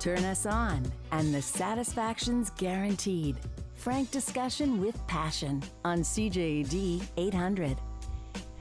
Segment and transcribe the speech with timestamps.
[0.00, 3.36] Turn us on, and the satisfaction's guaranteed.
[3.74, 7.76] Frank discussion with passion on CJAD 800.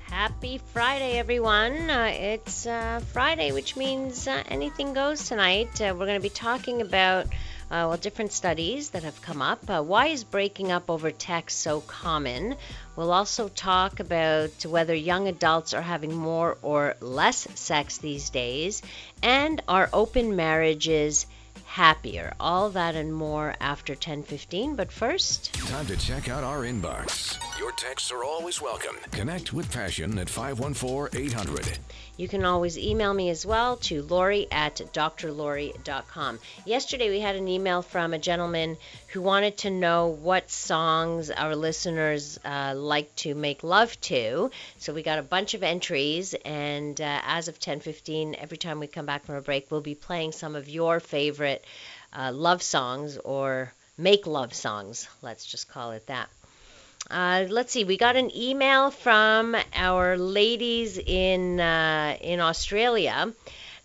[0.04, 1.90] Happy Friday, everyone.
[1.90, 5.80] Uh, it's uh, Friday, which means uh, anything goes tonight.
[5.80, 7.28] Uh, we're going to be talking about
[7.70, 9.70] well, different studies that have come up.
[9.70, 12.56] Uh, why is breaking up over text so common?
[12.96, 18.82] We'll also talk about whether young adults are having more or less sex these days,
[19.22, 21.28] and are open marriages
[21.66, 22.34] happier.
[22.40, 24.76] All that and more after 10:15.
[24.76, 27.38] But first, time to check out our inbox.
[27.60, 28.96] Your texts are always welcome.
[29.12, 31.78] Connect with Passion at 514-800.
[32.20, 36.40] You can always email me as well to Lori at drlori.com.
[36.66, 38.76] Yesterday we had an email from a gentleman
[39.08, 44.52] who wanted to know what songs our listeners uh, like to make love to.
[44.80, 48.88] So we got a bunch of entries, and uh, as of 10:15, every time we
[48.88, 51.64] come back from a break, we'll be playing some of your favorite
[52.12, 55.08] uh, love songs or make love songs.
[55.22, 56.28] Let's just call it that.
[57.10, 57.84] Uh, let's see.
[57.84, 63.34] We got an email from our ladies in uh, in Australia.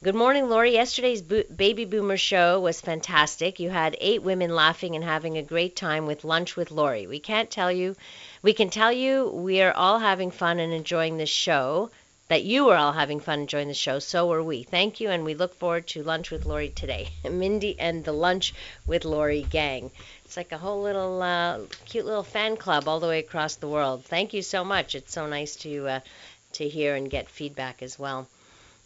[0.02, 0.72] Good morning, Lori.
[0.72, 3.58] Yesterday's bo- baby boomer show was fantastic.
[3.60, 7.06] You had eight women laughing and having a great time with lunch with Lori.
[7.06, 7.96] We can't tell you,
[8.42, 11.90] we can tell you we are all having fun and enjoying this show.
[12.28, 13.98] That you are all having fun and enjoying the show.
[13.98, 14.62] So are we.
[14.62, 17.10] Thank you, and we look forward to lunch with Lori today.
[17.30, 18.54] Mindy and the lunch
[18.86, 19.90] with Lori gang.
[20.34, 23.68] It's like a whole little uh, cute little fan club all the way across the
[23.68, 24.04] world.
[24.04, 24.96] Thank you so much.
[24.96, 26.00] It's so nice to uh,
[26.54, 28.26] to hear and get feedback as well.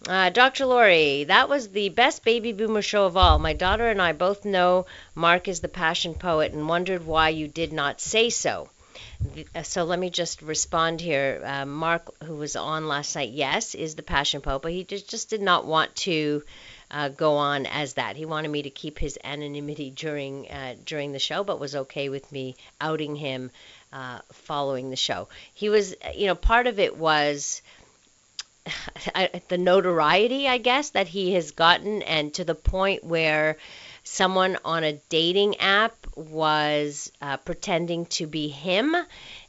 [0.07, 0.67] Uh, Dr.
[0.67, 3.39] Lori, that was the best baby boomer show of all.
[3.39, 7.49] My daughter and I both know Mark is the passion poet and wondered why you
[7.49, 8.69] did not say so.
[9.55, 11.41] Uh, so let me just respond here.
[11.43, 15.09] Uh, Mark, who was on last night, yes, is the passion poet, but he just,
[15.09, 16.43] just did not want to
[16.91, 18.17] uh, go on as that.
[18.17, 22.09] He wanted me to keep his anonymity during uh, during the show, but was okay
[22.09, 23.51] with me outing him
[23.93, 25.29] uh, following the show.
[25.55, 27.63] He was, you know, part of it was.
[29.49, 33.57] the notoriety, I guess, that he has gotten, and to the point where
[34.05, 38.97] someone on a dating app was uh, pretending to be him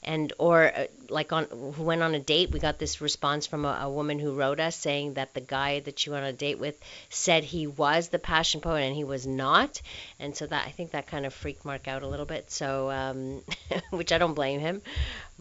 [0.04, 3.66] and or uh, like on who went on a date we got this response from
[3.66, 6.34] a, a, woman who wrote us saying that the guy that she went on a
[6.34, 9.82] date with said he was the passion poet and he was not.
[10.20, 12.52] And so that i think that kind of freaked mark out a little bit.
[12.52, 13.42] So um,
[13.90, 14.82] which i don't blame him.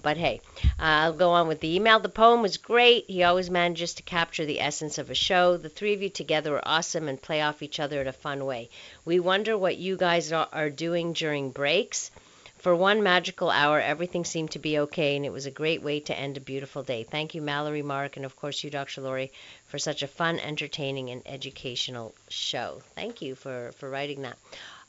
[0.01, 0.41] But hey
[0.79, 2.01] uh, i'll go on with the email.
[2.01, 3.05] The poem was great.
[3.09, 5.57] He always manages to capture the essence of a show.
[5.57, 8.45] The three of you together were awesome and play off each other in a fun
[8.45, 8.71] way.
[9.05, 12.11] We wonder what you guys are, are doing during breaks
[12.59, 16.01] for one magical hour, everything seemed to be okay, and it was a great way
[16.01, 17.05] to end a beautiful day.
[17.05, 19.01] Thank you, Mallory, Mark, and of course you, Dr.
[19.01, 19.33] Lori,
[19.67, 22.83] for such a fun, entertaining, and educational show.
[22.95, 24.39] Thank you for, for writing that.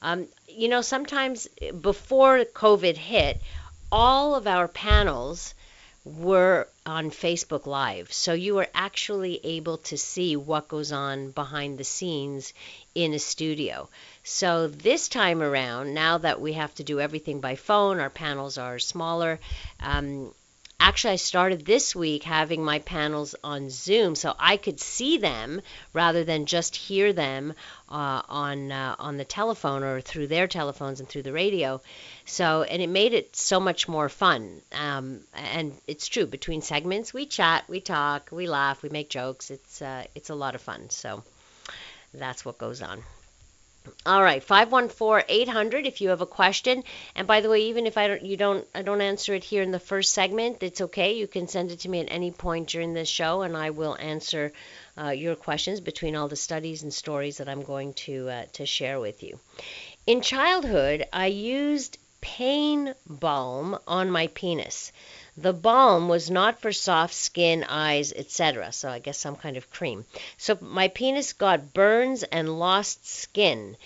[0.02, 1.48] Um, you know, sometimes
[1.82, 3.42] before COVID hit,
[3.92, 5.54] all of our panels
[6.06, 8.12] were on Facebook Live.
[8.12, 12.54] So you were actually able to see what goes on behind the scenes
[12.96, 13.90] in a studio.
[14.24, 18.58] So this time around, now that we have to do everything by phone, our panels
[18.58, 19.40] are smaller.
[19.80, 20.34] Um,
[20.80, 25.62] actually, I started this week having my panels on Zoom so I could see them
[25.94, 27.54] rather than just hear them
[27.90, 31.82] uh, on uh, on the telephone or through their telephones and through the radio.
[32.26, 34.62] So, and it made it so much more fun.
[34.72, 36.26] Um, and it's true.
[36.26, 39.52] Between segments, we chat, we talk, we laugh, we make jokes.
[39.52, 40.90] It's uh, it's a lot of fun.
[40.90, 41.24] So
[42.14, 43.04] that's what goes on.
[44.06, 46.84] All right, 514-800 if you have a question.
[47.16, 49.62] And by the way, even if I don't you don't I don't answer it here
[49.62, 51.14] in the first segment, it's okay.
[51.14, 53.98] You can send it to me at any point during the show and I will
[54.00, 54.52] answer
[54.98, 58.66] uh, your questions between all the studies and stories that I'm going to uh, to
[58.66, 59.40] share with you.
[60.06, 64.92] In childhood, I used pain balm on my penis.
[65.42, 68.74] The balm was not for soft skin, eyes, etc.
[68.74, 70.04] So I guess some kind of cream.
[70.38, 73.78] So my penis got burns and lost skin.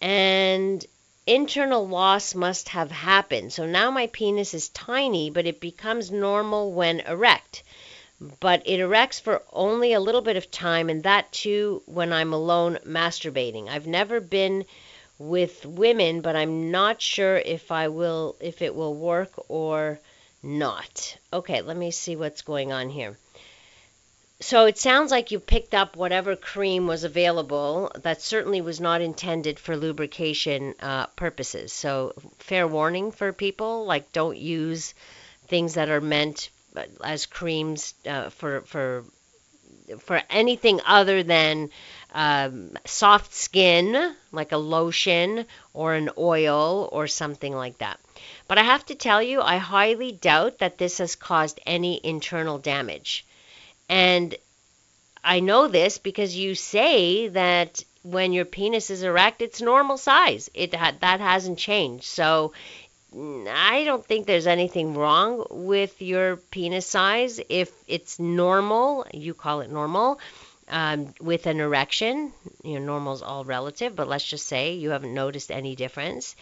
[0.00, 0.82] And
[1.26, 3.52] internal loss must have happened.
[3.52, 7.62] So now my penis is tiny, but it becomes normal when erect.
[8.40, 12.32] But it erects for only a little bit of time, and that too when I'm
[12.32, 13.68] alone masturbating.
[13.68, 14.64] I've never been
[15.18, 20.00] with women, but I'm not sure if I will if it will work or
[20.42, 21.16] not.
[21.32, 23.16] Okay, let me see what's going on here.
[24.40, 27.90] So it sounds like you picked up whatever cream was available.
[27.96, 31.72] That certainly was not intended for lubrication uh, purposes.
[31.72, 34.94] So fair warning for people, like don't use
[35.48, 39.04] things that are meant uh, as creams uh, for for
[39.98, 41.70] for anything other than
[42.12, 47.98] um, soft skin, like a lotion or an oil or something like that.
[48.46, 52.58] But I have to tell you, I highly doubt that this has caused any internal
[52.58, 53.26] damage.
[53.88, 54.34] And
[55.22, 60.50] I know this because you say that when your penis is erect, it's normal size.
[60.54, 62.06] It ha- that hasn't changed.
[62.06, 62.52] So
[63.14, 69.06] I don't think there's anything wrong with your penis size if it's normal.
[69.12, 70.20] You call it normal.
[70.70, 72.32] Um, with an erection,
[72.62, 76.36] you know, normal is all relative, but let's just say you haven't noticed any difference.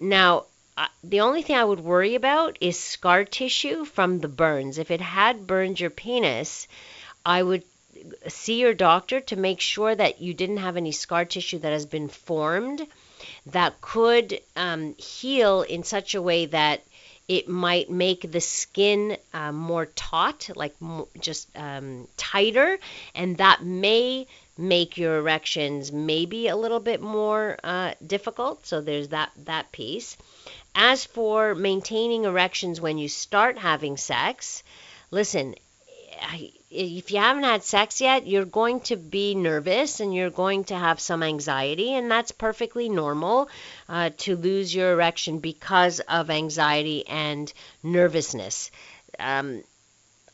[0.00, 0.46] Now,
[0.76, 4.78] uh, the only thing I would worry about is scar tissue from the burns.
[4.78, 6.66] If it had burned your penis,
[7.24, 7.62] I would
[8.28, 11.86] see your doctor to make sure that you didn't have any scar tissue that has
[11.86, 12.86] been formed
[13.46, 16.82] that could um, heal in such a way that
[17.28, 20.74] it might make the skin uh, more taut, like
[21.18, 22.78] just um, tighter,
[23.14, 24.26] and that may
[24.56, 28.66] make your erections maybe a little bit more uh, difficult.
[28.66, 30.16] So there's that that piece.
[30.74, 34.62] As for maintaining erections when you start having sex,
[35.10, 35.54] listen,
[36.70, 40.74] if you haven't had sex yet, you're going to be nervous and you're going to
[40.76, 43.48] have some anxiety, and that's perfectly normal
[43.88, 47.52] uh, to lose your erection because of anxiety and
[47.82, 48.70] nervousness.
[49.18, 49.62] Um,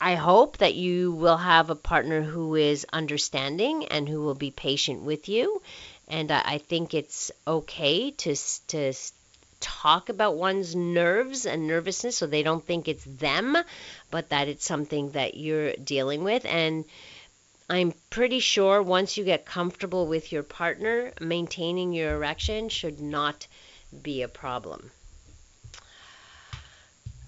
[0.00, 4.50] I hope that you will have a partner who is understanding and who will be
[4.50, 5.60] patient with you.
[6.08, 8.34] And I, I think it's okay to
[8.68, 8.94] to
[9.60, 13.56] talk about one's nerves and nervousness so they don't think it's them,
[14.10, 16.44] but that it's something that you're dealing with.
[16.46, 16.84] And
[17.68, 23.46] I'm pretty sure once you get comfortable with your partner, maintaining your erection should not
[24.02, 24.90] be a problem.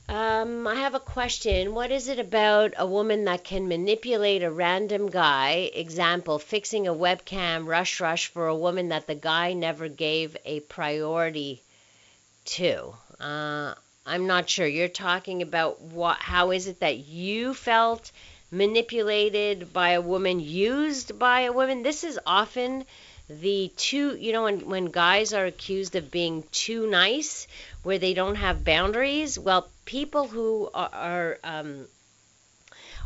[0.08, 1.74] Um, I have a question.
[1.74, 5.70] What is it about a woman that can manipulate a random guy?
[5.72, 10.60] Example, fixing a webcam rush rush for a woman that the guy never gave a
[10.60, 11.62] priority
[12.44, 12.94] too.
[13.20, 13.74] Uh,
[14.06, 14.66] I'm not sure.
[14.66, 16.18] You're talking about what?
[16.18, 18.10] How is it that you felt
[18.50, 21.82] manipulated by a woman, used by a woman?
[21.82, 22.84] This is often
[23.28, 24.16] the two.
[24.16, 27.46] You know, when when guys are accused of being too nice,
[27.82, 29.38] where they don't have boundaries.
[29.38, 31.86] Well, people who are, are um,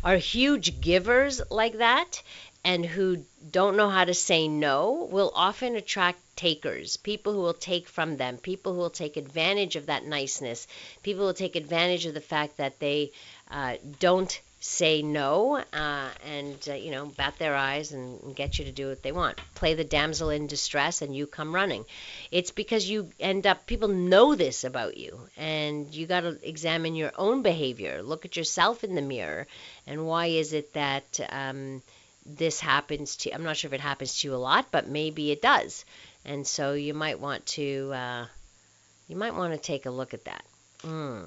[0.03, 2.23] are huge givers like that
[2.67, 7.55] and who don't know how to say no will often attract takers, people who will
[7.55, 10.67] take from them, people who will take advantage of that niceness,
[11.05, 13.13] people who will take advantage of the fact that they
[13.53, 18.59] uh, don't say no uh, and uh, you know bat their eyes and, and, get
[18.59, 19.39] you to do what they want.
[19.55, 21.85] Play the damsel in distress and you come running.
[22.33, 26.97] It's because you end up people know this about you and you got to examine
[26.97, 28.03] your own behavior.
[28.03, 29.47] Look at yourself in the mirror
[29.87, 31.83] and why is it that um,
[32.27, 35.31] this happens to I'm not sure if it happens to you a lot, but maybe
[35.31, 35.85] it does.
[36.25, 38.27] And so you might want to uh,
[39.09, 40.45] you might want to take a look at that.
[40.83, 41.27] Mm.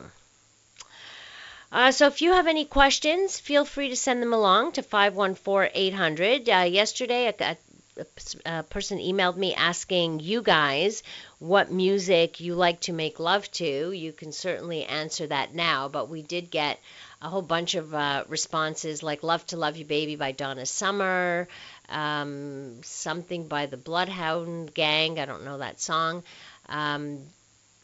[1.71, 6.49] Uh, so if you have any questions, feel free to send them along to 514-800.
[6.49, 7.57] Uh, yesterday, a,
[7.97, 8.05] a,
[8.45, 11.03] a, person emailed me asking you guys
[11.37, 13.91] what music you like to make love to.
[13.91, 16.79] You can certainly answer that now, but we did get
[17.21, 21.47] a whole bunch of uh, responses like Love to Love You Baby by Donna Summer,
[21.89, 25.19] um, something by the Bloodhound Gang.
[25.19, 26.23] I don't know that song.
[26.69, 27.19] Um,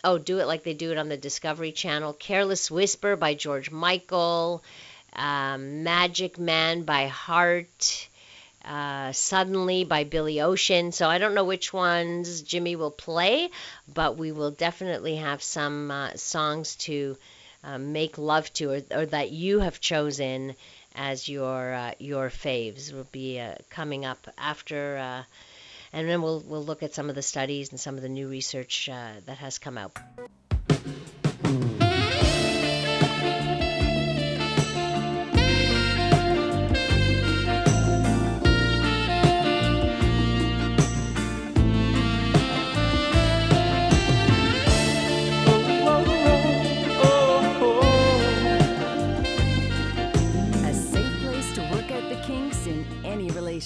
[0.06, 2.14] oh, Do It Like They Do It on the Discovery Channel.
[2.14, 4.64] Careless Whisper by George Michael.
[5.14, 8.08] Um, Magic Man by Heart.
[8.64, 10.94] Uh, Suddenly by Billy Ocean.
[10.94, 13.50] So I don't know which ones Jimmy will play,
[13.94, 17.18] but we will definitely have some uh, songs to
[17.66, 20.56] um, make love to, or, or, that you have chosen
[20.96, 25.24] as your uh, your faves will be uh, coming up after, uh,
[25.92, 28.28] and then we'll we'll look at some of the studies and some of the new
[28.28, 29.98] research uh, that has come out.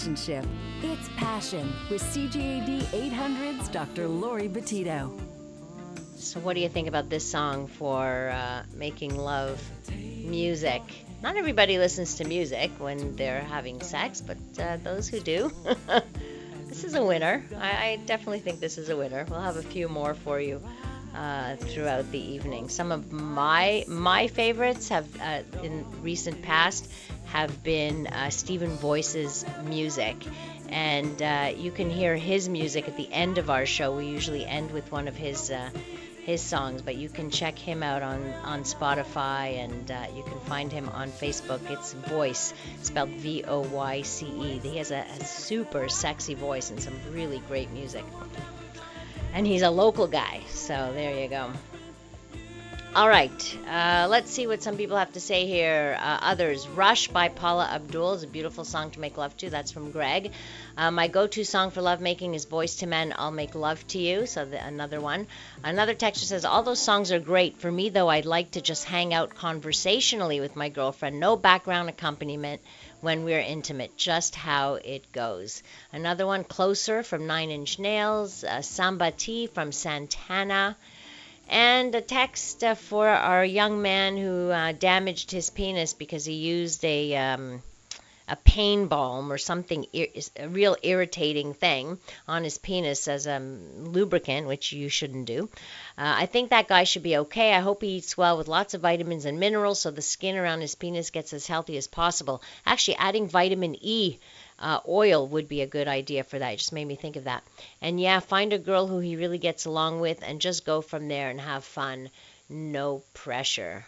[0.09, 0.49] Relationship.
[0.81, 4.07] It's Passion with CJAD 800's Dr.
[4.07, 5.11] Lori Betito.
[6.15, 9.61] So, what do you think about this song for uh, making love
[9.95, 10.81] music?
[11.21, 15.51] Not everybody listens to music when they're having sex, but uh, those who do.
[16.65, 17.45] this is a winner.
[17.59, 19.27] I, I, definitely think this is a winner.
[19.29, 20.59] We'll have a few more for you
[21.15, 22.69] uh, throughout the evening.
[22.69, 26.89] Some of my my favorites have uh, in recent past
[27.25, 30.15] have been uh, Stephen Voyce's music,
[30.69, 33.95] and uh, you can hear his music at the end of our show.
[33.95, 35.69] We usually end with one of his uh,
[36.25, 40.71] his songs, but you can check him out on, on Spotify and you can find
[40.71, 41.59] him on Facebook.
[41.71, 44.59] It's Voyce, spelled V O Y C E.
[44.59, 48.05] He has a, a, super sexy voice and some really great music.
[49.33, 51.51] And he's a local guy, so there you go.
[52.95, 55.95] All right, uh, let's see what some people have to say here.
[56.01, 59.49] Uh, others, Rush by Paula Abdul is a beautiful song to make love to.
[59.51, 60.31] That's from Greg.
[60.75, 63.99] Uh, my go to song for lovemaking is Boyz II Men, I'll Make Love to
[63.99, 64.25] You.
[64.25, 65.27] So, the, another one.
[65.63, 67.59] Another texter says, All those songs are great.
[67.59, 71.19] For me, though, I'd like to just hang out conversationally with my girlfriend.
[71.19, 72.59] No background accompaniment
[73.01, 75.63] when we're intimate, just how it goes.
[75.91, 78.43] Another one, Closer from Nine Inch Nails.
[78.43, 80.75] Uh, Samba T from Santana.
[81.47, 86.33] And a text uh, for our young man who uh, damaged his penis because he
[86.33, 87.63] used a um,
[88.29, 94.47] a pain balm or something, a real irritating thing on his penis as a lubricant,
[94.47, 95.49] which you shouldn't do.
[95.97, 97.53] Uh, I think that guy should be okay.
[97.53, 100.61] I hope he eats well with lots of vitamins and minerals so the skin around
[100.61, 102.41] his penis gets as healthy as possible.
[102.65, 104.19] Actually, adding vitamin E
[104.59, 106.53] uh, oil would be a good idea for that.
[106.53, 107.43] It just made me think of that.
[107.81, 111.07] And yeah, find a girl who he really gets along with and just go from
[111.07, 112.09] there and have fun.
[112.49, 113.85] No pressure.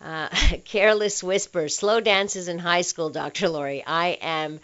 [0.00, 0.28] Uh,
[0.64, 3.48] careless whisper, slow dances in high school, Dr.
[3.48, 3.82] Lori.
[3.86, 4.60] I am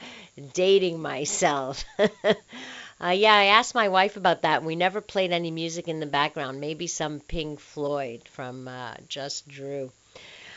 [0.52, 1.84] dating myself.
[1.98, 4.62] uh, yeah, I asked my wife about that.
[4.64, 6.60] We never played any music in the background.
[6.60, 9.90] Maybe some Pink Floyd from uh, Just Drew.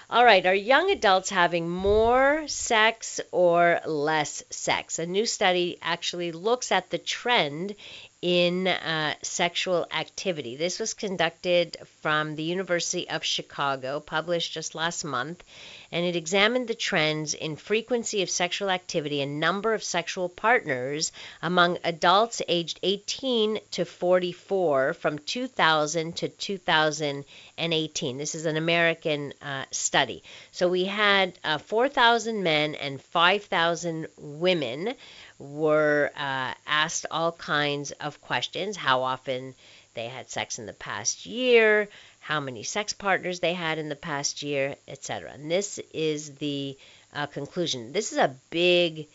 [0.10, 5.00] All right, are young adults having more sex or less sex?
[5.00, 7.76] A new study actually looks at the trend
[8.22, 10.56] in uh, sexual activity.
[10.56, 15.44] This was conducted from the University of Chicago, published just last month,
[15.92, 21.12] and it examined the trends in frequency of sexual activity and number of sexual partners
[21.42, 28.18] among adults aged 18 to 44 from 2000 to 2018.
[28.18, 30.24] This is an American uh, study.
[30.52, 34.94] So we had uh, 4,000 men and 5,000 women
[35.40, 39.56] were uh, asked all kinds of questions how often
[39.94, 41.90] they had sex in the past year,
[42.28, 45.32] how many sex partners they had in the past year, etc.
[45.32, 46.78] And this is the
[47.14, 47.94] uh, conclusion.
[47.94, 49.08] This is a big,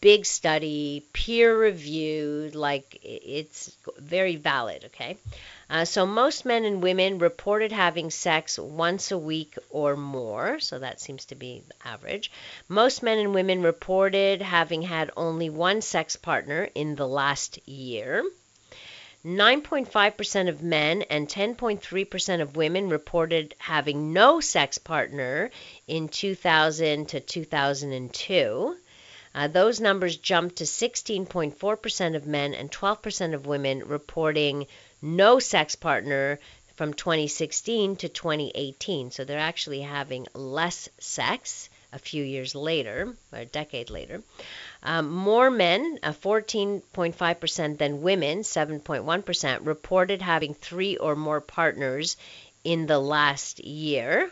[0.00, 5.16] big study, peer reviewed, like it's very valid, okay?
[5.68, 10.78] Uh, so most men and women reported having sex once a week or more, so
[10.78, 12.30] that seems to be the average.
[12.68, 18.22] Most men and women reported having had only one sex partner in the last year.
[19.24, 25.50] 9.5% of men and 10.3% of women reported having no sex partner
[25.86, 28.76] in 2000 to 2002.
[29.34, 34.66] Uh, those numbers jumped to 16.4% of men and 12% of women reporting
[35.00, 36.40] no sex partner
[36.74, 39.12] from 2016 to 2018.
[39.12, 44.22] So they're actually having less sex a few years later, or a decade later.
[44.84, 52.16] Um, more men, uh, 14.5% than women, 7.1%, reported having three or more partners
[52.64, 54.30] in the last year.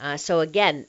[0.00, 0.86] Uh, so again,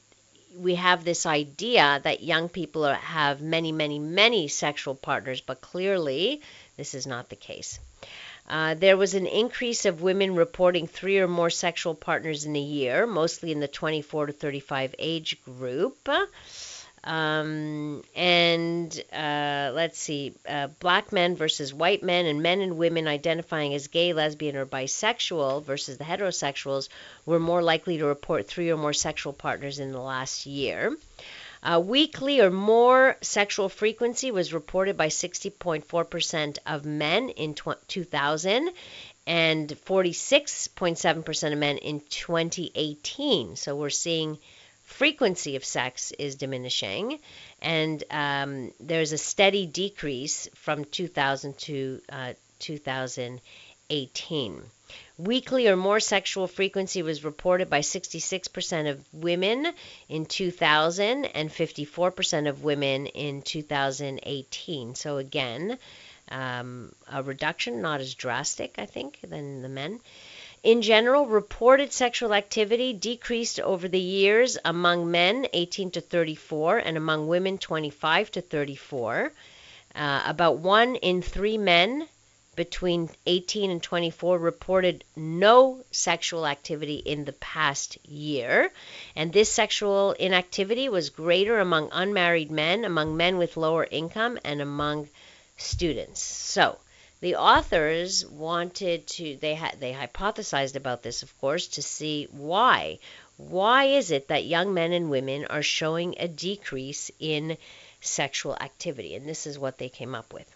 [0.58, 5.62] we have this idea that young people are, have many, many, many sexual partners, but
[5.62, 6.42] clearly
[6.76, 7.80] this is not the case.
[8.50, 12.60] Uh, there was an increase of women reporting three or more sexual partners in a
[12.60, 16.10] year, mostly in the 24 to 35 age group.
[17.08, 23.08] Um, and uh, let's see, uh, black men versus white men, and men and women
[23.08, 26.90] identifying as gay, lesbian, or bisexual versus the heterosexuals
[27.26, 30.98] were more likely to report three or more sexual partners in the last year.
[31.64, 38.70] Uh, weekly or more sexual frequency was reported by 60.4% of men in tw- 2000
[39.26, 43.56] and 46.7% of men in 2018.
[43.56, 44.40] So we're seeing
[44.88, 47.20] frequency of sex is diminishing,
[47.62, 54.62] and um, there's a steady decrease from 2000 to uh, 2018.
[55.18, 59.74] Weekly or more sexual frequency was reported by 66% of women
[60.08, 64.96] in 2000 and 54% of women in 2018.
[64.96, 65.78] So, again,
[66.30, 70.00] um, a reduction, not as drastic, I think, than the men.
[70.68, 76.98] In general, reported sexual activity decreased over the years among men 18 to 34 and
[76.98, 79.32] among women 25 to 34.
[79.96, 82.10] Uh, about one in three men
[82.58, 88.70] between 18 and 24 reported no sexual activity in the past year.
[89.16, 94.60] And this sexual inactivity was greater among unmarried men, among men with lower income, and
[94.60, 95.08] among
[95.56, 96.22] students.
[96.22, 96.78] So,
[97.20, 103.00] the authors wanted to they had they hypothesized about this of course to see why.
[103.38, 107.58] Why is it that young men and women are showing a decrease in
[108.02, 109.16] sexual activity?
[109.16, 110.50] And this is what they came up with.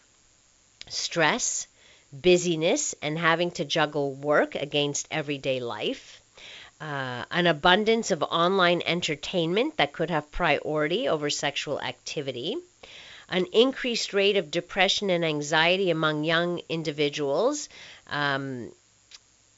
[0.88, 1.68] Stress
[2.12, 6.22] busyness and having to juggle work against everyday life,
[6.80, 12.58] uh, an abundance of online entertainment that could have priority over sexual activity,
[13.32, 17.70] an increased rate of depression and anxiety among young individuals.
[18.08, 18.74] Um,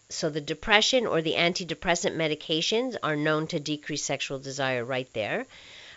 [0.10, 5.48] so, the depression or the antidepressant medications are known to decrease sexual desire right there.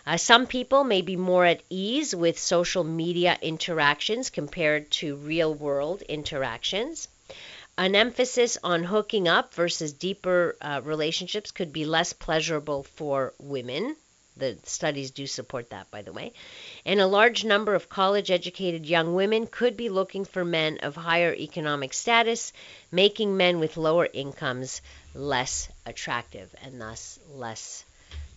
[0.07, 5.53] Uh, some people may be more at ease with social media interactions compared to real
[5.53, 7.07] world interactions.
[7.77, 13.95] An emphasis on hooking up versus deeper uh, relationships could be less pleasurable for women.
[14.37, 16.33] The studies do support that, by the way.
[16.85, 20.95] And a large number of college educated young women could be looking for men of
[20.95, 22.53] higher economic status,
[22.91, 24.81] making men with lower incomes
[25.13, 27.83] less attractive and thus less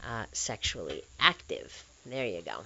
[0.05, 1.85] uh, sexually active.
[2.07, 2.65] There you go.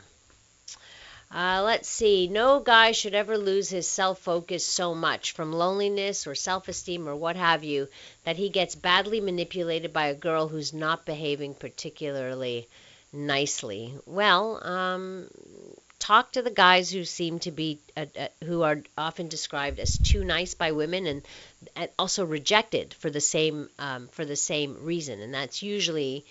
[1.34, 2.28] Uh, let's see.
[2.28, 7.08] No guy should ever lose his self focus so much from loneliness or self esteem
[7.08, 7.88] or what have you
[8.22, 12.68] that he gets badly manipulated by a girl who's not behaving particularly
[13.14, 13.94] nicely.
[14.06, 15.28] Well, um,
[15.98, 19.96] talk to the guys who seem to be, uh, uh, who are often described as
[19.96, 21.22] too nice by women and,
[21.76, 25.20] and also rejected for the same, um, for the same reason.
[25.20, 26.24] And that's usually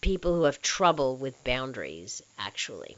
[0.00, 2.96] people who have trouble with boundaries, actually.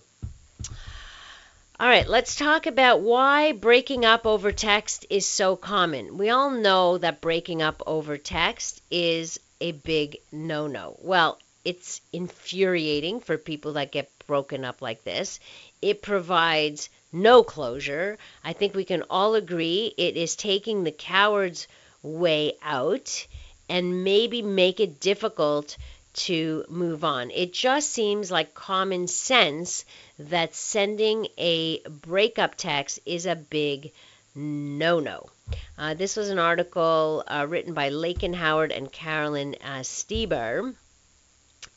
[1.80, 6.16] All right, let's talk about why breaking up over text is so common.
[6.16, 10.96] We all know that breaking up over text is a big no no.
[11.00, 15.38] Well, it's infuriating for people that get broken up like this.
[15.80, 18.18] It provides no closure.
[18.42, 21.68] I think we can all agree it is taking the coward's
[22.02, 23.26] way out
[23.68, 25.76] and maybe make it difficult
[26.14, 27.30] to move on.
[27.30, 29.84] It just seems like common sense
[30.18, 33.92] that sending a breakup text is a big
[34.34, 35.30] no no.
[35.78, 40.74] Uh, this was an article uh, written by Laken Howard and Carolyn uh, Steber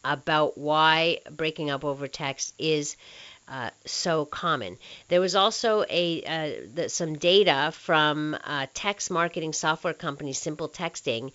[0.05, 2.95] about why breaking up over text is
[3.47, 4.77] uh, so common.
[5.07, 10.69] There was also a uh, the, some data from uh, text marketing software company Simple
[10.69, 11.31] Texting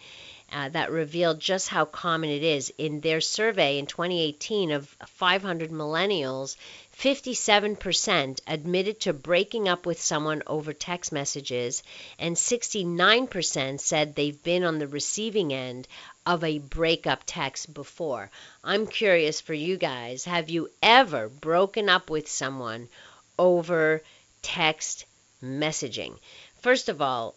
[0.53, 2.73] uh, that revealed just how common it is.
[2.79, 6.57] In their survey in 2018 of 500 millennials,
[6.99, 11.83] 57% admitted to breaking up with someone over text messages,
[12.19, 15.89] and 69% said they've been on the receiving end
[16.27, 18.31] of a breakup text before.
[18.63, 22.89] I'm curious for you guys have you ever broken up with someone
[23.39, 24.03] over
[24.43, 25.07] text
[25.43, 26.19] messaging?
[26.61, 27.35] First of all,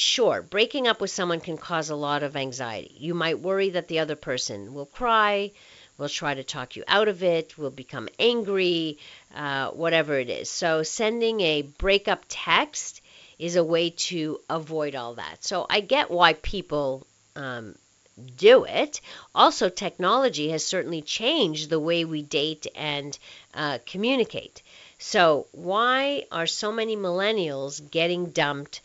[0.00, 2.94] sure, breaking up with someone can cause a lot of anxiety.
[2.98, 5.50] You might worry that the other person will cry,
[5.98, 8.98] will try to talk you out of it, will become angry,
[9.34, 10.50] uh, whatever it is.
[10.50, 13.00] So, sending a breakup text
[13.38, 15.44] is a way to avoid all that.
[15.44, 17.74] So, I get why people um,
[18.36, 19.00] do it.
[19.34, 23.18] Also, technology has certainly changed the way we date and
[23.54, 24.62] uh, communicate.
[24.98, 28.80] So, why are so many millennials getting dumped?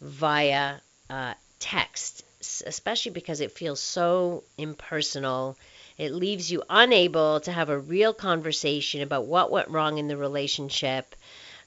[0.00, 0.76] Via
[1.08, 2.24] uh, text,
[2.66, 5.56] especially because it feels so impersonal.
[5.98, 10.16] It leaves you unable to have a real conversation about what went wrong in the
[10.16, 11.14] relationship.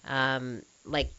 [0.08, 1.12] Um, like,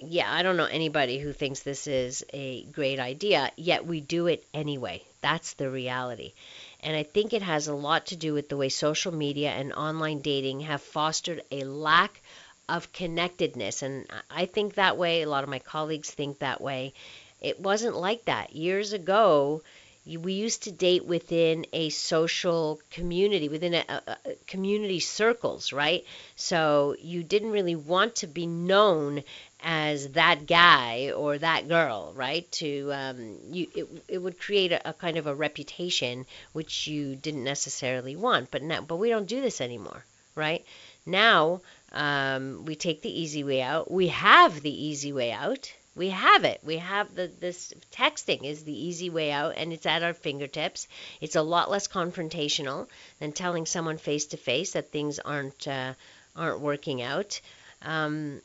[0.00, 4.26] yeah, I don't know anybody who thinks this is a great idea, yet we do
[4.26, 5.02] it anyway.
[5.20, 6.32] That's the reality.
[6.80, 9.72] And I think it has a lot to do with the way social media and
[9.72, 12.20] online dating have fostered a lack
[12.68, 13.82] of connectedness.
[13.82, 15.22] And I think that way.
[15.22, 16.92] A lot of my colleagues think that way.
[17.40, 18.54] It wasn't like that.
[18.54, 19.62] Years ago,
[20.06, 26.04] we used to date within a social community, within a, a, community circles, right?
[26.36, 29.24] So you didn't really want to be known
[29.60, 32.50] as that guy or that girl, right?
[32.52, 37.16] To um, you, it, it would create a, a kind of a reputation which you
[37.16, 38.52] didn't necessarily want.
[38.52, 40.04] But now, but we don't do this anymore,
[40.36, 40.64] right?
[41.04, 43.90] Now um, we take the easy way out.
[43.90, 45.72] We have the easy way out.
[45.94, 46.60] We have it.
[46.62, 50.88] We have the this texting is the easy way out, and it's at our fingertips.
[51.20, 55.94] It's a lot less confrontational than telling someone face to face that things aren't uh,
[56.36, 57.40] aren't working out.
[57.82, 58.42] Um,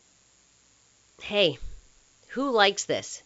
[1.22, 1.58] hey,
[2.30, 3.22] Who likes this?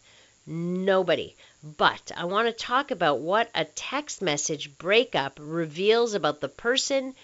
[0.46, 1.36] Nobody.
[1.62, 7.14] But I want to talk about what a text message breakup reveals about the person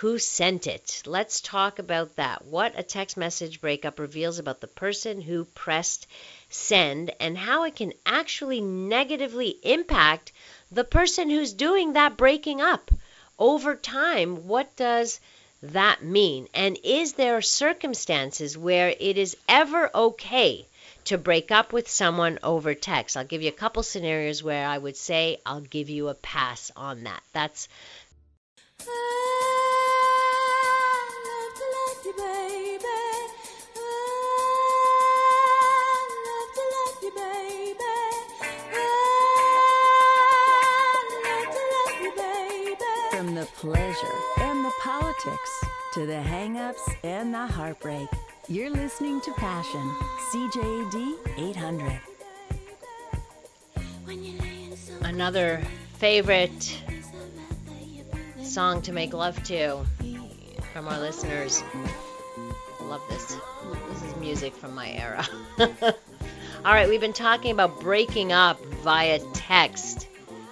[0.00, 1.02] who sent it.
[1.06, 2.44] Let's talk about that.
[2.44, 6.06] What a text message breakup reveals about the person who pressed
[6.50, 10.30] send and how it can actually negatively impact
[10.70, 12.92] the person who's doing that breaking up.
[13.40, 15.18] Over time, what does
[15.62, 16.46] that mean?
[16.54, 20.64] And is there circumstances where it is ever okay
[21.06, 23.16] to break up with someone over text.
[23.16, 26.70] I'll give you a couple scenarios where I would say I'll give you a pass
[26.76, 27.22] on that.
[27.32, 27.66] That's
[43.60, 48.08] pleasure and the politics to the hang-ups and the heartbreak.
[48.46, 49.96] You're listening to Passion,
[50.30, 52.00] CJAD 800.
[55.02, 55.60] Another
[55.94, 56.80] favorite
[58.44, 59.84] song to make love to
[60.72, 61.64] from our listeners.
[62.82, 63.36] Love this.
[63.88, 65.26] This is music from my era.
[65.58, 70.06] all right, we've been talking about breaking up via text.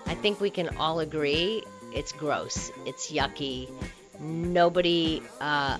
[0.06, 3.70] I think we can all agree it's gross, it's yucky.
[4.18, 5.78] Nobody uh,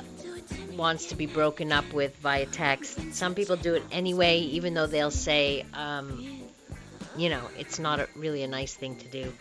[0.77, 3.15] wants to be broken up with via text.
[3.15, 6.43] Some people do it anyway, even though they'll say, um,
[7.17, 9.33] you know, it's not a, really a nice thing to do.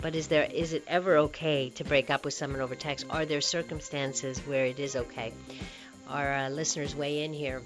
[0.00, 3.06] But is there is it ever okay to break up with someone over text?
[3.10, 5.32] Are there circumstances where it is okay?
[6.08, 7.62] Our uh, listeners weigh in here.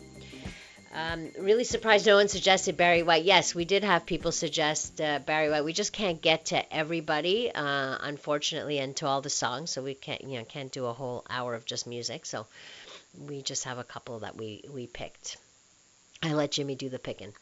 [0.95, 3.25] Um, really surprised no one suggested Barry White.
[3.25, 5.65] Yes, we did have people suggest uh, Barry White.
[5.65, 9.73] We just can't get to everybody, uh, unfortunately, and to all the songs.
[9.73, 12.27] So we can't, you know, can't do a whole hour of just music.
[12.27, 12.47] So
[13.19, 15.37] we just have a couple that we we picked.
[16.23, 17.35] I let Jimmy do the picking.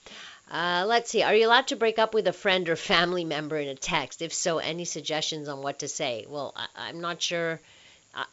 [0.50, 1.22] Uh, let's see.
[1.22, 4.22] Are you allowed to break up with a friend or family member in a text?
[4.22, 6.26] If so, any suggestions on what to say?
[6.28, 7.60] Well, I, am not sure.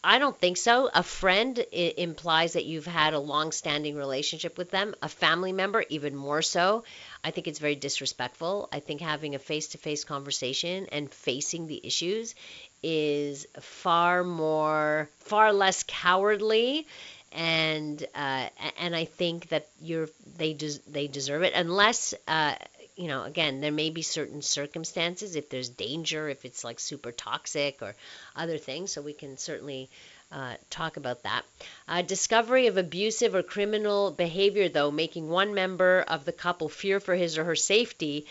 [0.04, 0.90] I, don't think so.
[0.94, 4.94] A friend implies that you've had a long standing relationship with them.
[5.02, 6.84] A family member, even more so.
[7.24, 8.68] I think it's very disrespectful.
[8.74, 12.36] I think having a face to face conversation and facing the issues
[12.84, 16.86] is far more, far less cowardly
[17.32, 22.56] and uh, and I think that you're they des- they deserve it unless uh,
[23.00, 27.12] you know again there may be certain circumstances if there's danger if it's like super
[27.12, 27.96] toxic or
[28.36, 29.90] other things so we can certainly
[30.32, 31.42] uh, talk about that.
[31.88, 37.00] Uh, discovery of abusive or criminal behavior, though, making one member of the couple fear
[37.00, 38.28] for his or her safety,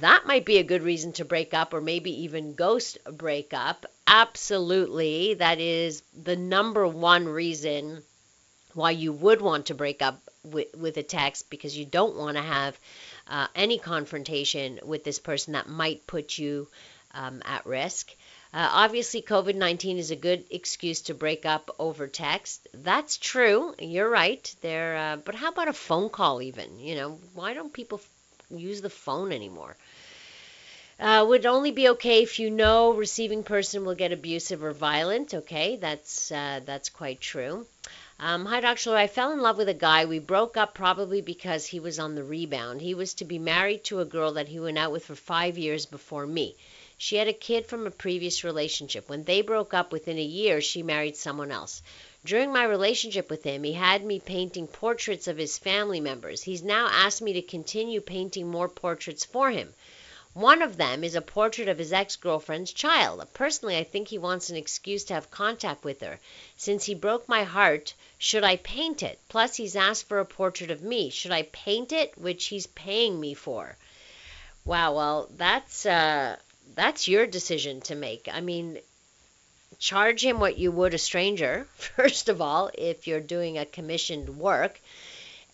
[0.00, 3.84] that might be a good reason to break up or maybe even ghost break up.
[4.06, 5.34] Absolutely.
[5.34, 8.02] That is the number one reason
[8.74, 12.36] why you would want to break up with, with a text because you don't want
[12.36, 12.78] to have
[13.28, 16.68] uh, any confrontation with this person that might put you
[17.14, 18.14] um, at risk.
[18.54, 22.68] Uh, obviously, COVID 19 is a good excuse to break up over text.
[22.74, 23.74] That's true.
[23.78, 24.54] You're right.
[24.60, 26.42] There, uh, but how about a phone call?
[26.42, 29.76] Even you know, why don't people f- use the phone anymore?
[31.00, 35.34] Uh, would only be okay if you know receiving person will get abusive or violent.
[35.34, 37.66] Okay, that's uh, that's quite true.
[38.20, 38.94] Um, hi, Dr.
[38.94, 40.04] I fell in love with a guy.
[40.04, 42.80] We broke up probably because he was on the rebound.
[42.80, 45.56] He was to be married to a girl that he went out with for five
[45.58, 46.54] years before me.
[46.98, 49.08] She had a kid from a previous relationship.
[49.08, 51.82] When they broke up within a year, she married someone else.
[52.24, 56.42] During my relationship with him, he had me painting portraits of his family members.
[56.42, 59.74] He's now asked me to continue painting more portraits for him.
[60.34, 63.26] One of them is a portrait of his ex girlfriend's child.
[63.34, 66.18] Personally, I think he wants an excuse to have contact with her.
[66.56, 69.18] Since he broke my heart, should I paint it?
[69.28, 71.10] Plus, he's asked for a portrait of me.
[71.10, 73.76] Should I paint it, which he's paying me for?
[74.64, 76.36] Wow, well, that's uh,
[76.74, 78.26] that's your decision to make.
[78.32, 78.78] I mean,
[79.78, 84.38] charge him what you would a stranger, first of all, if you're doing a commissioned
[84.38, 84.80] work.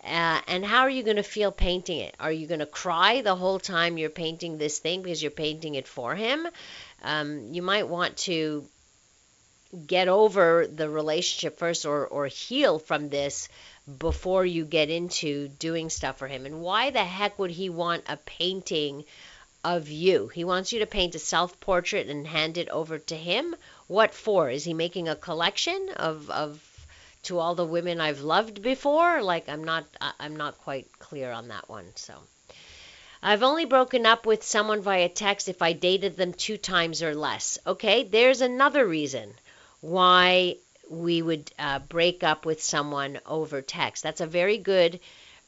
[0.09, 2.15] Uh, and how are you going to feel painting it?
[2.19, 5.75] Are you going to cry the whole time you're painting this thing because you're painting
[5.75, 6.49] it for him?
[7.03, 8.67] Um, you might want to
[9.87, 13.51] get over the relationship first or, or heal from this
[13.99, 16.47] before you get into doing stuff for him.
[16.47, 19.05] And why the heck would he want a painting
[19.63, 20.29] of you?
[20.29, 23.55] He wants you to paint a self portrait and hand it over to him.
[23.87, 24.49] What for?
[24.51, 26.63] Is he making a collection of, of
[27.25, 29.23] to all the women I've loved before.
[29.23, 29.85] Like I'm not
[30.19, 31.87] I'm not quite clear on that one.
[31.95, 32.15] So
[33.23, 37.15] I've only broken up with someone via text if I dated them two times or
[37.15, 37.59] less.
[37.67, 39.35] Okay, there's another reason
[39.81, 40.57] why
[40.89, 44.03] we would uh, break up with someone over text.
[44.03, 45.01] That's a very good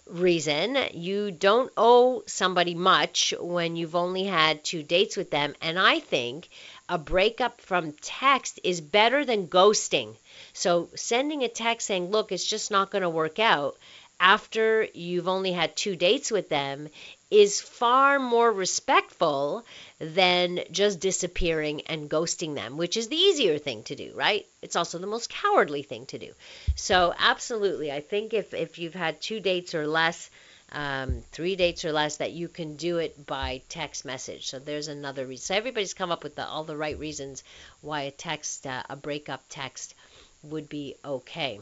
[0.06, 0.76] reason.
[0.92, 5.54] You don't owe somebody much when you've only had two dates with them.
[5.62, 6.48] And I think
[6.90, 10.16] a breakup from text is better than ghosting.
[10.52, 13.78] So sending a text saying, look, it's just not going to work out
[14.20, 16.88] after you've only had two dates with them
[17.30, 19.64] is far more respectful
[19.98, 24.44] than just disappearing and ghosting them, which is the easier thing to do, right?
[24.60, 26.32] It's also the most cowardly thing to do.
[26.74, 30.28] So, absolutely, I think if, if you've had two dates or less,
[30.72, 34.46] um, three dates or less, that you can do it by text message.
[34.46, 35.44] So, there's another reason.
[35.44, 37.42] So, everybody's come up with the, all the right reasons
[37.80, 39.94] why a text, uh, a breakup text,
[40.42, 41.60] would be okay.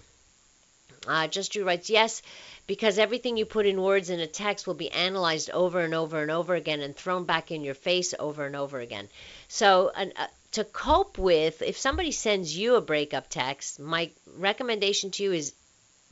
[1.07, 2.23] Uh, Just Drew writes, yes,
[2.67, 6.21] because everything you put in words in a text will be analyzed over and over
[6.23, 9.09] and over again and thrown back in your face over and over again.
[9.49, 15.23] So, uh, to cope with, if somebody sends you a breakup text, my recommendation to
[15.23, 15.55] you is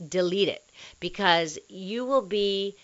[0.05, 0.63] delete it
[0.99, 2.75] because you will be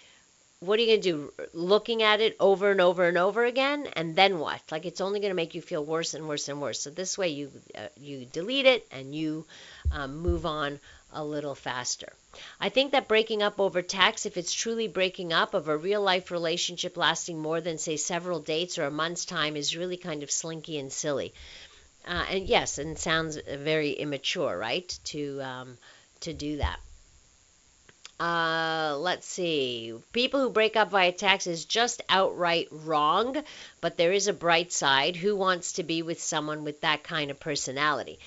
[0.63, 3.87] what are you going to do looking at it over and over and over again
[3.93, 6.61] and then what like it's only going to make you feel worse and worse and
[6.61, 9.45] worse so this way you uh, you delete it and you
[9.91, 10.79] um, move on
[11.13, 12.11] a little faster.
[12.59, 16.01] I think that breaking up over text, if it's truly breaking up of a real
[16.01, 20.23] life relationship lasting more than, say, several dates or a month's time, is really kind
[20.23, 21.33] of slinky and silly.
[22.05, 24.97] Uh, and yes, and sounds very immature, right?
[25.05, 25.77] To um,
[26.21, 26.79] to do that.
[28.19, 29.93] Uh, let's see.
[30.13, 33.43] People who break up via text is just outright wrong,
[33.81, 35.15] but there is a bright side.
[35.15, 38.19] Who wants to be with someone with that kind of personality?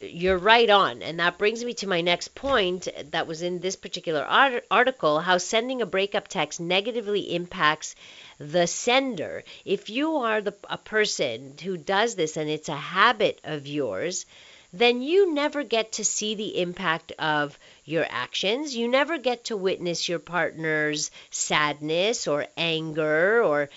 [0.00, 1.02] you're right on.
[1.02, 5.20] And that brings me to my next point that was in this particular art- article
[5.20, 7.94] how sending a breakup text negatively impacts
[8.38, 9.44] the sender.
[9.64, 14.24] If you are the, a person who does this and it's a habit of yours,
[14.72, 18.74] then you never get to see the impact of your actions.
[18.74, 23.68] You never get to witness your partner's sadness or anger or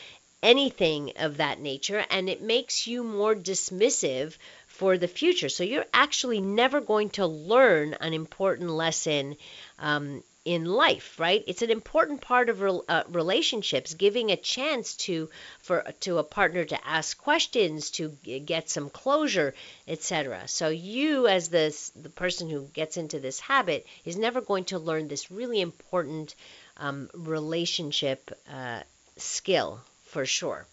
[0.43, 2.05] anything of that nature.
[2.09, 5.49] And it makes you more dismissive for the future.
[5.49, 9.35] So you're actually never going to learn an important lesson
[9.79, 11.43] um, in life, right?
[11.47, 15.29] It's an important part of re- uh, relationships, giving a chance to
[15.59, 19.53] for to a partner to ask questions, to get some closure,
[19.87, 20.47] etc.
[20.47, 24.79] So you, as the the person who gets into this habit, is never going to
[24.79, 26.35] learn this really important
[26.77, 28.81] um, relationship uh,
[29.17, 30.67] skill for sure.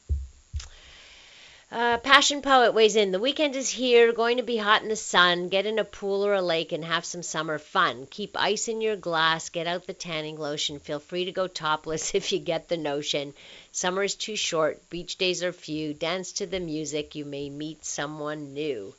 [1.73, 3.13] Uh, Passion Poet weighs in.
[3.13, 5.49] The weekend is here, going to be hot in the sun.
[5.49, 8.09] Get in a pool or a lake and have some summer fun.
[8.11, 9.51] Keep ice in your glass.
[9.51, 10.81] Get out the tanning lotion.
[10.81, 13.35] Feel free to go topless if you get the notion.
[13.71, 14.91] Summer is too short.
[14.91, 15.95] Beach days are few.
[15.95, 17.15] Dance to the music.
[17.15, 18.93] You may meet someone new.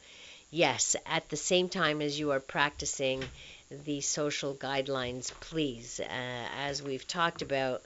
[0.49, 3.21] Yes, at the same time as you are practicing
[3.85, 5.99] the social guidelines, please.
[5.99, 7.81] Uh, as we've talked about,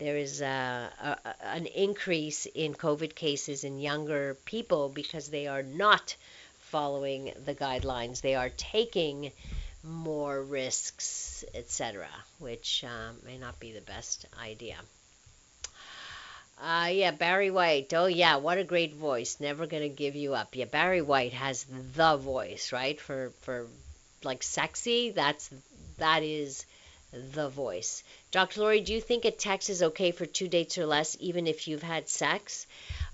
[0.00, 5.62] there is a, a, an increase in COVID cases in younger people because they are
[5.62, 6.16] not
[6.58, 8.22] following the guidelines.
[8.22, 9.30] They are taking
[9.84, 12.08] more risks, etc.,
[12.38, 14.76] which uh, may not be the best idea.
[16.62, 17.92] Uh, yeah, Barry White.
[17.94, 19.38] Oh, yeah, what a great voice.
[19.38, 20.54] Never going to give you up.
[20.54, 23.00] Yeah, Barry White has the voice, right?
[23.00, 23.66] For, for
[24.24, 25.50] like sexy, that's,
[25.98, 26.64] that is
[27.12, 28.04] the voice.
[28.30, 28.60] Dr.
[28.60, 31.66] Lori, do you think a text is okay for two dates or less, even if
[31.66, 32.66] you've had sex?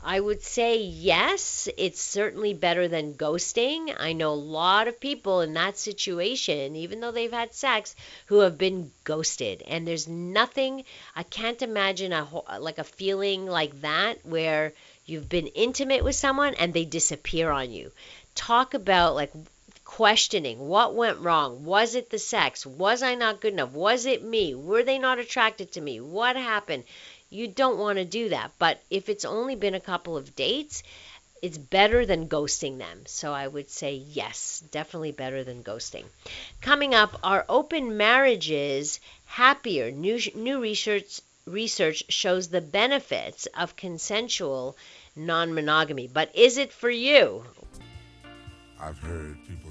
[0.03, 1.69] I would say yes.
[1.79, 3.95] It's certainly better than ghosting.
[3.99, 8.41] I know a lot of people in that situation, even though they've had sex, who
[8.41, 9.63] have been ghosted.
[9.67, 12.27] And there's nothing, I can't imagine a
[12.59, 14.75] like a feeling like that where
[15.07, 17.91] you've been intimate with someone and they disappear on you.
[18.35, 19.33] Talk about like
[19.87, 21.64] questioning what went wrong.
[21.64, 22.66] Was it the sex?
[22.66, 23.70] Was I not good enough?
[23.70, 24.55] Was it me?
[24.55, 26.01] Were they not attracted to me?
[26.01, 26.85] What happened?
[27.31, 28.51] You don't want to do that.
[28.59, 30.83] But if it's only been a couple of dates,
[31.40, 33.05] it's better than ghosting them.
[33.07, 36.05] So I would say yes, definitely better than ghosting.
[36.61, 39.90] Coming up, are open marriages happier?
[39.90, 44.77] New, new research research shows the benefits of consensual
[45.14, 46.09] non-monogamy.
[46.09, 47.44] But is it for you?
[48.81, 49.70] I've heard people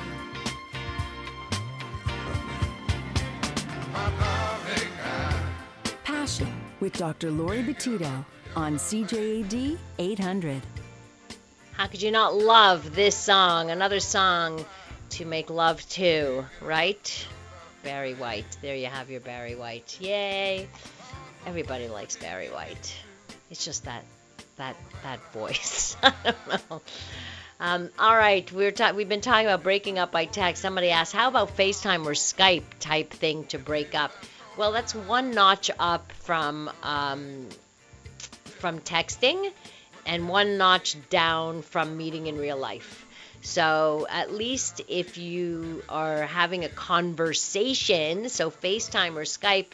[6.81, 7.31] With Dr.
[7.31, 10.61] Lori Betito on CJAD 800.
[11.73, 13.71] How could you not love this song?
[13.71, 14.65] Another song
[15.11, 17.27] to make love to, right?
[17.83, 18.57] Barry White.
[18.61, 19.97] There you have your Barry White.
[20.01, 20.67] Yay!
[21.45, 22.95] Everybody likes Barry White.
[23.49, 24.03] It's just that
[24.57, 25.95] that that voice.
[26.03, 26.81] I don't know.
[27.59, 30.63] Um, all right, we are ta- we've been talking about breaking up by text.
[30.63, 34.11] Somebody asked, how about FaceTime or Skype type thing to break up?
[34.57, 37.47] Well, that's one notch up from um,
[38.59, 39.51] from texting,
[40.05, 43.05] and one notch down from meeting in real life.
[43.41, 49.71] So at least if you are having a conversation, so FaceTime or Skype,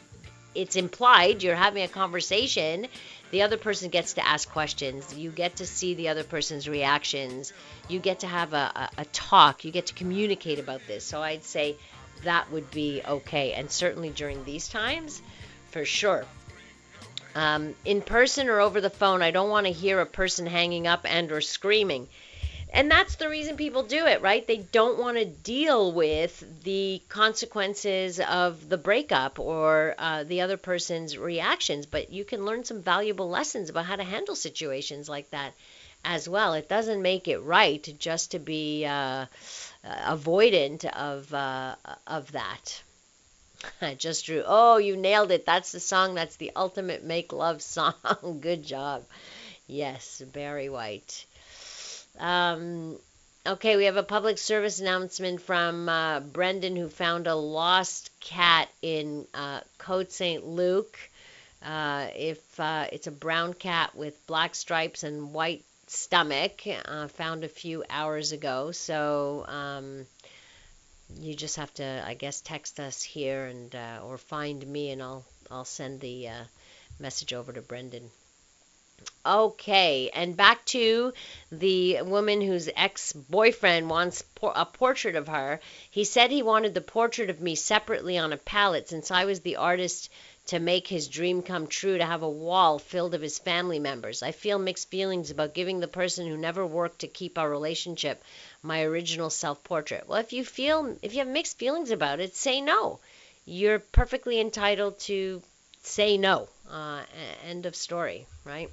[0.55, 2.87] it's implied you're having a conversation
[3.29, 5.13] the other person gets to ask questions.
[5.13, 7.51] You get to see the other person's reactions.
[7.89, 9.65] You get to have a, a, a talk.
[9.65, 11.03] You get to communicate about this.
[11.03, 11.75] So I'd say
[12.23, 13.53] that would be okay.
[13.53, 15.21] And certainly during these times,
[15.71, 16.25] for sure.
[17.35, 20.87] Um, in person or over the phone, I don't want to hear a person hanging
[20.87, 22.07] up and or screaming
[22.69, 24.45] and that's the reason people do it, right?
[24.45, 30.57] They don't want to deal with the consequences of the breakup or uh, the other
[30.57, 31.85] person's reactions.
[31.85, 35.53] But you can learn some valuable lessons about how to handle situations like that
[36.03, 36.53] as well.
[36.53, 39.27] It doesn't make it right just to be uh,
[39.83, 42.81] avoidant of uh, of that.
[43.81, 44.43] I just drew.
[44.45, 45.45] Oh, you nailed it.
[45.45, 46.15] That's the song.
[46.15, 47.93] That's the ultimate make love song.
[48.39, 49.03] Good job.
[49.67, 51.25] Yes, Barry White.
[52.19, 52.97] Um,
[53.45, 58.69] okay, we have a public service announcement from uh, Brendan who found a lost cat
[58.81, 60.45] in uh, Côte St.
[60.45, 60.97] Luc.
[61.63, 67.43] Uh, if uh, it's a brown cat with black stripes and white stomach, uh, found
[67.43, 68.71] a few hours ago.
[68.71, 70.05] So um,
[71.19, 75.01] you just have to, I guess, text us here and uh, or find me, and
[75.01, 76.29] I'll I'll send the
[76.99, 78.09] message over to Brendan.
[79.25, 81.13] Okay, and back to
[81.51, 85.59] the woman whose ex boyfriend wants por- a portrait of her.
[85.91, 89.41] He said he wanted the portrait of me separately on a palette since I was
[89.41, 90.09] the artist
[90.47, 94.23] to make his dream come true to have a wall filled of his family members.
[94.23, 98.23] I feel mixed feelings about giving the person who never worked to keep our relationship
[98.61, 100.07] my original self portrait.
[100.07, 102.99] Well, if you feel if you have mixed feelings about it, say no.
[103.45, 105.41] You're perfectly entitled to
[105.83, 106.47] say no.
[106.69, 107.03] Uh,
[107.45, 108.69] end of story, right?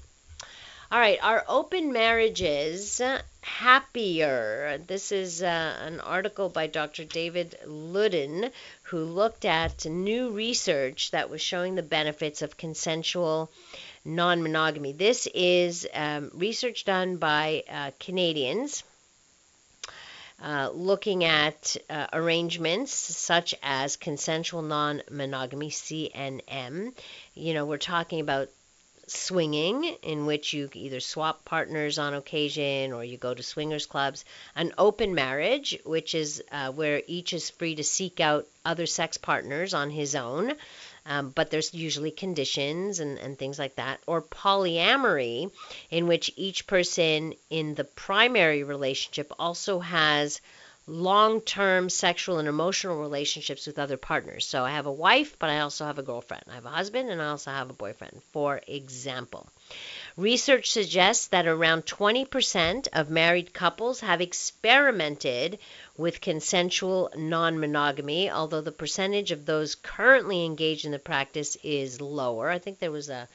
[0.95, 3.03] All right, our open marriages
[3.41, 4.81] happier.
[4.87, 7.03] This is uh, an article by Dr.
[7.03, 8.53] David Ludden,
[8.83, 13.51] who looked at new research that was showing the benefits of consensual
[14.05, 14.93] non monogamy.
[14.93, 18.85] This is um, research done by uh, Canadians.
[20.41, 26.95] Uh, looking at uh, arrangements such as consensual non monogamy, CNM.
[27.35, 28.49] You know, we're talking about
[29.07, 34.25] swinging, in which you either swap partners on occasion or you go to swingers clubs,
[34.57, 39.17] an open marriage, which is uh, where each is free to seek out other sex
[39.17, 40.53] partners on his own.
[41.07, 45.51] Um, but there's usually conditions and, and things like that, or polyamory,
[45.91, 50.41] in which each person in the primary relationship also has
[50.87, 54.47] long term sexual and emotional relationships with other partners.
[54.47, 56.45] So I have a wife, but I also have a girlfriend.
[56.51, 59.49] I have a husband, and I also have a boyfriend, for example.
[60.17, 65.59] Research suggests that around 20% of married couples have experimented
[65.97, 72.01] with consensual non monogamy, although the percentage of those currently engaged in the practice is
[72.01, 72.51] lower.
[72.51, 73.27] I think there was a,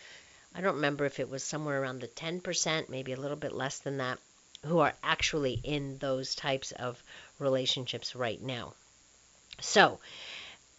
[0.54, 3.80] I don't remember if it was somewhere around the 10%, maybe a little bit less
[3.80, 4.20] than that,
[4.66, 7.02] who are actually in those types of
[7.40, 8.74] relationships right now.
[9.62, 10.00] So,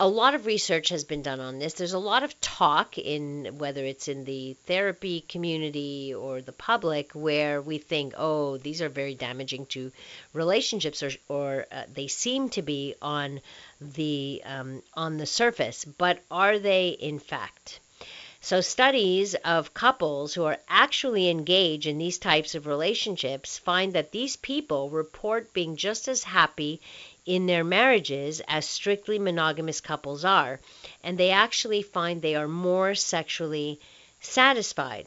[0.03, 1.75] a lot of research has been done on this.
[1.75, 7.12] There's a lot of talk in whether it's in the therapy community or the public
[7.12, 9.92] where we think, oh, these are very damaging to
[10.33, 13.42] relationships, or, or uh, they seem to be on
[13.81, 15.85] the um, on the surface.
[15.85, 17.81] But are they in fact?
[18.42, 24.12] So, studies of couples who are actually engaged in these types of relationships find that
[24.12, 26.80] these people report being just as happy
[27.26, 30.59] in their marriages as strictly monogamous couples are,
[31.05, 33.78] and they actually find they are more sexually
[34.22, 35.07] satisfied.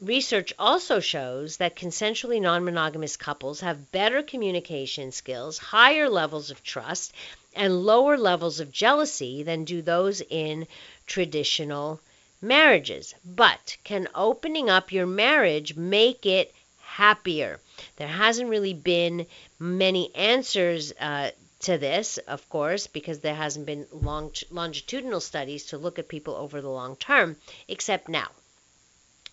[0.00, 6.62] Research also shows that consensually non monogamous couples have better communication skills, higher levels of
[6.62, 7.12] trust,
[7.52, 10.68] and lower levels of jealousy than do those in
[11.08, 12.00] traditional
[12.40, 13.14] marriages.
[13.24, 17.60] But can opening up your marriage make it happier?
[17.96, 19.26] There hasn't really been
[19.58, 21.30] many answers uh,
[21.60, 26.34] to this, of course, because there hasn't been long, longitudinal studies to look at people
[26.34, 27.36] over the long term,
[27.68, 28.28] except now.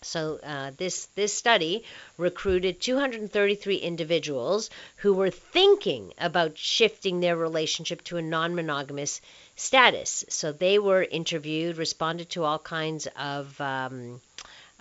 [0.04, 1.84] So uh, this this study
[2.18, 9.22] recruited 233 individuals who were thinking about shifting their relationship to a non-monogamous
[9.58, 10.24] status.
[10.30, 14.22] So they were interviewed, responded to all kinds of um,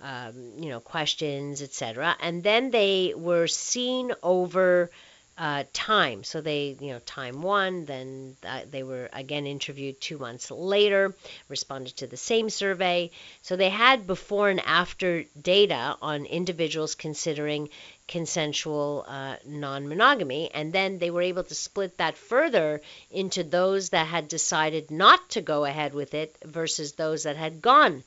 [0.00, 4.90] um, you know questions, etc., and then they were seen over
[5.38, 6.24] uh, time.
[6.24, 11.14] So they, you know, time one, then uh, they were again interviewed two months later,
[11.48, 13.10] responded to the same survey.
[13.42, 17.68] So they had before and after data on individuals considering
[18.08, 22.80] consensual uh, non monogamy, and then they were able to split that further
[23.10, 27.60] into those that had decided not to go ahead with it versus those that had
[27.60, 28.04] gone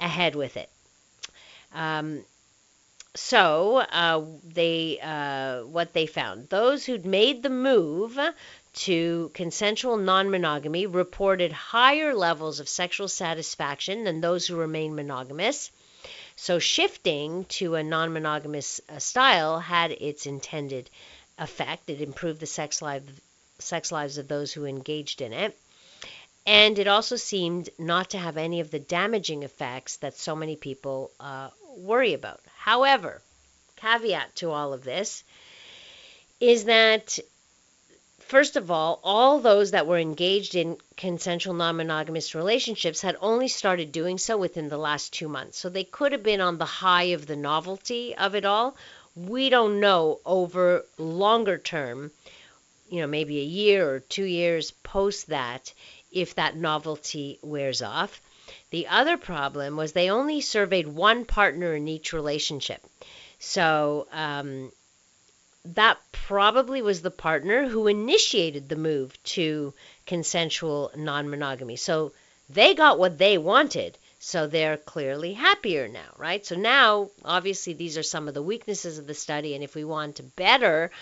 [0.00, 0.70] ahead with it.
[1.74, 2.24] Um,
[3.14, 8.18] so uh, they uh, what they found those who'd made the move
[8.72, 15.70] to consensual non-monogamy reported higher levels of sexual satisfaction than those who remained monogamous.
[16.36, 20.88] So shifting to a non-monogamous uh, style had its intended
[21.38, 21.90] effect.
[21.90, 23.02] It improved the sex life
[23.58, 25.56] sex lives of those who engaged in it.
[26.46, 30.56] And it also seemed not to have any of the damaging effects that so many
[30.56, 32.40] people uh, worry about.
[32.64, 33.20] However,
[33.74, 35.24] caveat to all of this
[36.38, 37.18] is that
[38.20, 43.48] first of all, all those that were engaged in consensual non monogamous relationships had only
[43.48, 45.58] started doing so within the last two months.
[45.58, 48.76] So they could have been on the high of the novelty of it all.
[49.16, 52.12] We don't know over longer term,
[52.88, 55.72] you know, maybe a year or two years post that,
[56.12, 58.20] if that novelty wears off.
[58.70, 62.84] The other problem was they only surveyed one partner in each relationship.
[63.38, 64.72] So um,
[65.64, 69.74] that probably was the partner who initiated the move to
[70.06, 71.76] consensual non monogamy.
[71.76, 72.12] So
[72.48, 73.98] they got what they wanted.
[74.18, 76.46] So they're clearly happier now, right?
[76.46, 79.54] So now, obviously, these are some of the weaknesses of the study.
[79.54, 80.92] And if we want to better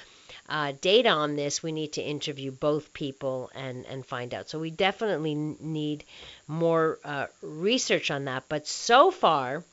[0.51, 4.51] uh, data on this, we need to interview both people and, and find out.
[4.51, 6.05] So we definitely need
[6.49, 8.45] more uh, research on that.
[8.49, 9.65] But so far,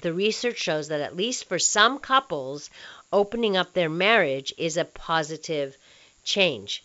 [0.00, 2.70] the research shows that at least for some couples,
[3.12, 5.76] opening up their marriage is a positive
[6.22, 6.84] change.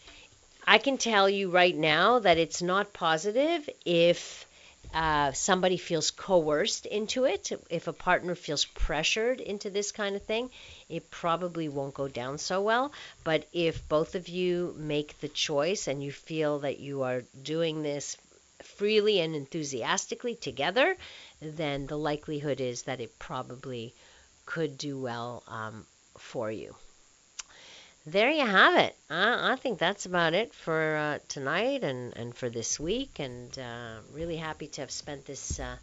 [0.66, 4.46] I can tell you right now that it's not positive if
[4.94, 10.24] uh, somebody feels coerced into it, if a partner feels pressured into this kind of
[10.24, 10.50] thing,
[10.90, 12.92] it probably won't go down so well.
[13.24, 17.82] But if both of you make the choice and you feel that you are doing
[17.82, 18.18] this
[18.62, 20.96] freely and enthusiastically together,
[21.42, 23.94] then the likelihood is that it probably
[24.46, 25.86] could do well um,
[26.18, 26.76] for you
[28.06, 28.96] there you have it.
[29.10, 33.20] I, I think that's about it for uh, tonight and, and for this week.
[33.20, 35.78] And uh, really happy to have spent this uh,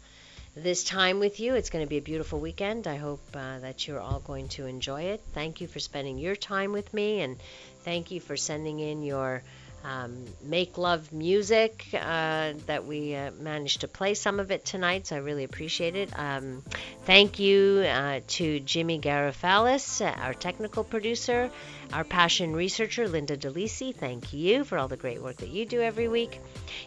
[0.55, 1.55] this time with you.
[1.55, 2.85] It's going to be a beautiful weekend.
[2.85, 5.21] I hope uh, that you're all going to enjoy it.
[5.33, 7.37] Thank you for spending your time with me, and
[7.83, 9.41] thank you for sending in your
[9.83, 15.07] um, make love music uh, that we uh, managed to play some of it tonight,
[15.07, 16.11] so I really appreciate it.
[16.19, 16.63] Um,
[17.05, 17.83] thank you
[18.27, 21.49] to Jimmy Garafalis, our technical producer,
[21.93, 23.93] our passion researcher Linda DeLisi.
[23.95, 26.39] Thank you for all the great work that you do every week.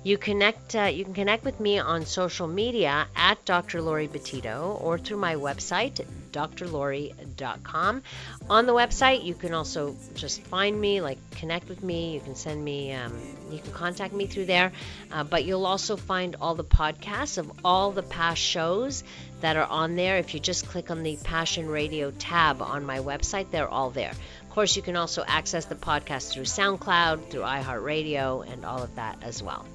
[0.02, 0.74] You connect.
[0.74, 3.82] Uh, you can connect with me on social media at Dr.
[3.82, 8.02] Laurie Betito or through my website drlaurie.com.
[8.50, 12.14] On the website, you can also just find me, like connect with me.
[12.14, 13.16] You can send me, um,
[13.50, 14.72] you can contact me through there.
[15.12, 19.04] Uh, but you'll also find all the podcasts of all the past shows
[19.40, 20.18] that are on there.
[20.18, 24.12] If you just click on the Passion Radio tab on my website, they're all there.
[24.54, 29.18] Course, you can also access the podcast through SoundCloud, through iHeartRadio, and all of that
[29.20, 29.66] as well.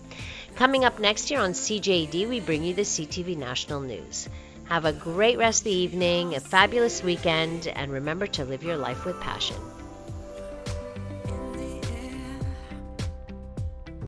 [0.55, 4.29] Coming up next year on CJAD, we bring you the CTV National News.
[4.69, 8.77] Have a great rest of the evening, a fabulous weekend, and remember to live your
[8.77, 9.57] life with passion.